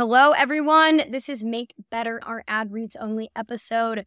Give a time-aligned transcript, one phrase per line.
[0.00, 1.02] Hello, everyone.
[1.10, 4.06] This is Make Better, our ad reads only episode.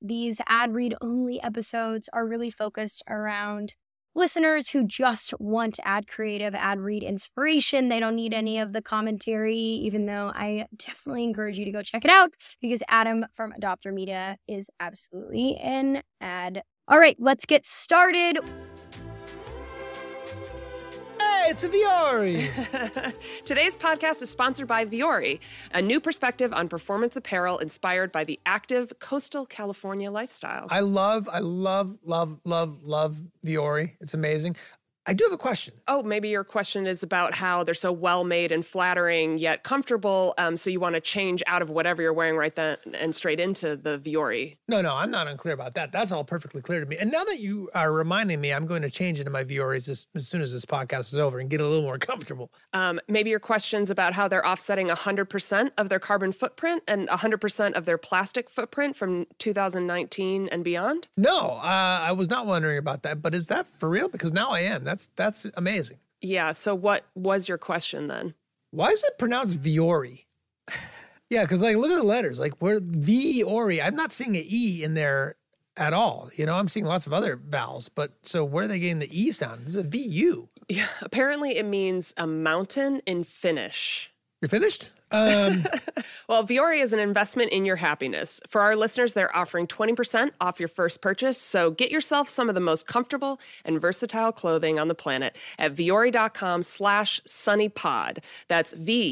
[0.00, 3.74] These ad read only episodes are really focused around
[4.14, 7.90] listeners who just want ad creative, ad read inspiration.
[7.90, 11.82] They don't need any of the commentary, even though I definitely encourage you to go
[11.82, 12.30] check it out
[12.62, 16.62] because Adam from Adopter Media is absolutely an ad.
[16.88, 18.38] All right, let's get started.
[21.50, 23.14] It's a Vuori.
[23.46, 25.40] Today's podcast is sponsored by Vuori,
[25.72, 30.66] a new perspective on performance apparel inspired by the active coastal California lifestyle.
[30.68, 33.92] I love, I love, love, love, love Vuori.
[33.98, 34.56] It's amazing.
[35.08, 35.72] I do have a question.
[35.88, 40.34] Oh, maybe your question is about how they're so well made and flattering yet comfortable.
[40.36, 43.40] Um, so you want to change out of whatever you're wearing right then and straight
[43.40, 44.58] into the Vuori.
[44.68, 45.92] No, no, I'm not unclear about that.
[45.92, 46.98] That's all perfectly clear to me.
[46.98, 50.06] And now that you are reminding me, I'm going to change into my Vuoris as,
[50.14, 52.52] as soon as this podcast is over and get a little more comfortable.
[52.74, 57.72] Um, maybe your question's about how they're offsetting 100% of their carbon footprint and 100%
[57.72, 61.08] of their plastic footprint from 2019 and beyond.
[61.16, 63.22] No, uh, I was not wondering about that.
[63.22, 64.10] But is that for real?
[64.10, 64.84] Because now I am.
[64.84, 65.98] That's that's amazing.
[66.20, 66.52] Yeah.
[66.52, 68.34] So what was your question then?
[68.70, 70.24] Why is it pronounced Vuori?
[71.30, 72.38] yeah, because like look at the letters.
[72.38, 73.82] Like we're Vuori.
[73.82, 75.36] I'm not seeing an E in there
[75.76, 76.30] at all.
[76.36, 79.20] You know, I'm seeing lots of other vowels, but so where are they getting the
[79.20, 79.62] E sound?
[79.62, 80.48] This is a VU.
[80.68, 80.88] Yeah.
[81.00, 84.10] Apparently, it means a mountain in Finnish.
[84.42, 84.90] You're finished?
[85.10, 85.64] Um,
[86.28, 88.38] Well, Vuori is an investment in your happiness.
[88.46, 91.38] For our listeners, they're offering 20% off your first purchase.
[91.38, 95.74] So get yourself some of the most comfortable and versatile clothing on the planet at
[95.74, 98.18] vuori.com slash sunnypod.
[98.48, 99.10] That's V-U-O-R-I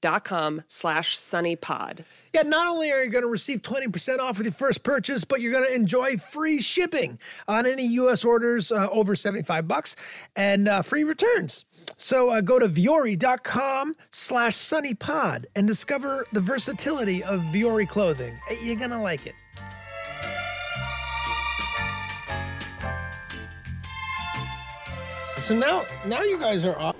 [0.00, 2.04] dot com slash sunnypod.
[2.32, 5.40] yeah, not only are you going to receive 20% off with your first purchase, but
[5.40, 8.24] you're going to enjoy free shipping on any U.S.
[8.24, 9.96] orders uh, over 75 bucks
[10.36, 11.64] and uh, free returns.
[11.96, 18.38] So uh, go to vuori.com slash sunnypod and discover the versatility of Vuori clothing.
[18.50, 19.34] Uh, You're going to like it.
[25.38, 26.96] So now, now you guys are off.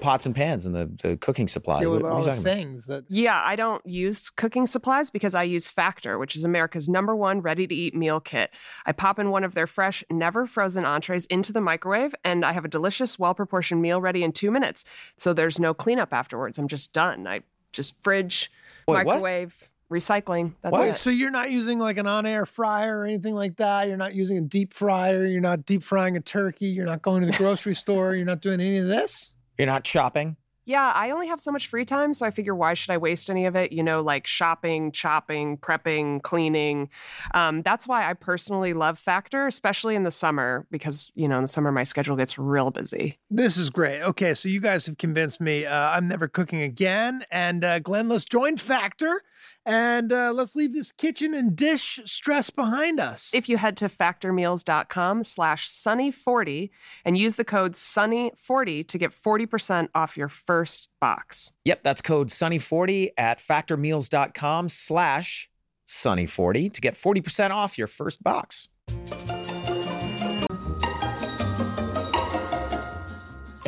[0.00, 1.84] Pots and pans and the, the cooking supplies.
[1.86, 2.54] What What- about what are all the talking about?
[2.54, 6.88] things that Yeah, I don't use cooking supplies because I use Factor, which is America's
[6.88, 8.52] number one ready to eat meal kit.
[8.86, 12.52] I pop in one of their fresh, never frozen entrees into the microwave, and I
[12.52, 14.84] have a delicious, well proportioned meal ready in two minutes.
[15.16, 16.58] So there's no cleanup afterwards.
[16.58, 17.26] I'm just done.
[17.26, 17.40] I
[17.72, 18.50] just fridge,
[18.86, 19.06] Wait, what?
[19.06, 20.52] microwave, recycling.
[20.62, 20.80] That's What?
[20.82, 20.94] Wait, it.
[20.98, 23.88] so you're not using like an on-air fryer or anything like that?
[23.88, 25.26] You're not using a deep fryer.
[25.26, 26.66] You're not deep frying a turkey.
[26.66, 28.14] You're not going to the grocery store.
[28.14, 29.32] You're not doing any of this.
[29.58, 30.36] You're not shopping?
[30.68, 33.30] Yeah, I only have so much free time, so I figure why should I waste
[33.30, 33.72] any of it?
[33.72, 36.90] You know, like shopping, chopping, prepping, cleaning.
[37.32, 41.42] Um, that's why I personally love Factor, especially in the summer, because you know in
[41.44, 43.18] the summer my schedule gets real busy.
[43.30, 44.02] This is great.
[44.02, 45.64] Okay, so you guys have convinced me.
[45.64, 47.24] Uh, I'm never cooking again.
[47.30, 49.22] And uh, Glenn, let's join Factor,
[49.66, 53.30] and uh, let's leave this kitchen and dish stress behind us.
[53.32, 56.70] If you head to factormeals.com slash sunny40
[57.04, 61.52] and use the code sunny40 to get 40% off your first box.
[61.64, 65.50] Yep, that's code Sunny40 at factormeals.com slash
[65.86, 68.68] Sunny40 to get 40% off your first box.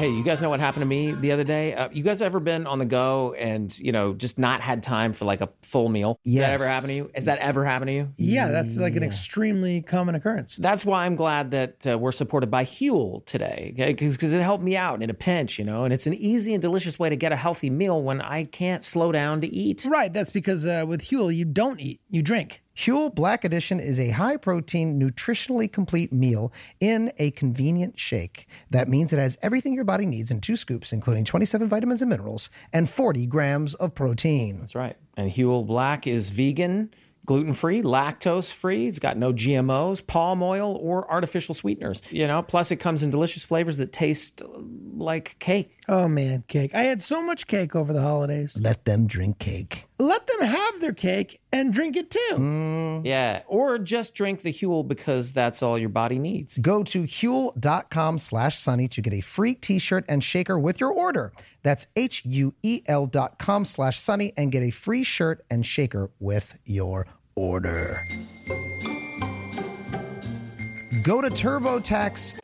[0.01, 1.75] Hey, you guys know what happened to me the other day?
[1.75, 5.13] Uh, you guys ever been on the go and, you know, just not had time
[5.13, 6.19] for like a full meal?
[6.25, 6.73] Has that ever Yes.
[6.73, 7.11] happened to you?
[7.15, 8.09] Has that ever happened to you?
[8.17, 9.09] yeah, that's like an Yeah.
[9.09, 10.57] extremely common occurrence.
[10.57, 14.75] That's why I'm glad that uh, we're supported by Huel today, because it helped me
[14.75, 17.31] out in a pinch, you know, and it's an easy and delicious way to get
[17.31, 19.85] a healthy meal when I can't slow down to eat.
[19.87, 20.11] Right.
[20.11, 22.63] That's because uh, with Huel, you don't eat, you drink.
[22.77, 28.47] Huel Black Edition is a high protein, nutritionally complete meal in a convenient shake.
[28.71, 32.09] That means it has everything your body needs in two scoops, including 27 vitamins and
[32.09, 34.61] minerals and 40 grams of protein.
[34.61, 34.97] That's right.
[35.17, 36.95] And Huel Black is vegan,
[37.27, 38.87] gluten free, lactose free.
[38.87, 42.03] It's got no GMOs, palm oil, or artificial sweeteners.
[42.11, 44.43] You know, plus it comes in delicious flavors that taste
[45.01, 45.77] like cake.
[45.89, 46.75] Oh man, cake.
[46.75, 48.57] I had so much cake over the holidays.
[48.61, 49.87] Let them drink cake.
[49.99, 52.35] Let them have their cake and drink it too.
[52.37, 53.05] Mm.
[53.05, 53.43] Yeah.
[53.47, 56.59] Or just drink the Huel because that's all your body needs.
[56.59, 61.33] Go to huel.com slash sunny to get a free t-shirt and shaker with your order.
[61.63, 67.07] That's H-U-E-L dot com slash sunny and get a free shirt and shaker with your
[67.35, 67.97] order.
[71.03, 72.40] Go to TurboTax